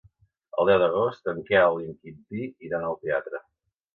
El 0.61 0.69
deu 0.69 0.79
d'agost 0.83 1.29
en 1.33 1.41
Quel 1.51 1.77
i 1.83 1.85
en 1.89 1.93
Quintí 1.99 2.47
iran 2.69 2.87
al 2.89 2.99
teatre. 3.05 3.45